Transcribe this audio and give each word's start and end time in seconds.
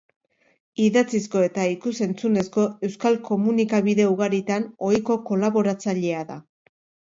Idatzizko 0.85 1.43
eta 1.47 1.65
ikus-entzunezko 1.73 2.65
euskal 2.89 3.19
komunikabide 3.29 4.09
ugaritan 4.15 4.67
ohiko 4.91 5.21
kolaboratzailea 5.31 6.27
da. 6.35 6.43